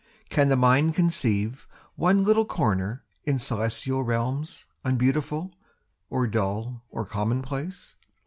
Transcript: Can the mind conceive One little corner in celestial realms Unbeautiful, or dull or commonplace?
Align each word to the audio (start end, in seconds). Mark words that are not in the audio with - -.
Can 0.29 0.49
the 0.49 0.55
mind 0.55 0.95
conceive 0.95 1.67
One 1.95 2.23
little 2.23 2.43
corner 2.43 3.03
in 3.23 3.37
celestial 3.37 4.01
realms 4.01 4.65
Unbeautiful, 4.83 5.53
or 6.09 6.25
dull 6.25 6.81
or 6.89 7.05
commonplace? 7.05 7.95